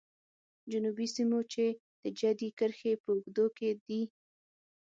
[0.71, 1.65] جنوبي سیمو چې
[2.01, 4.01] د جدي کرښې په اوږدو کې دي.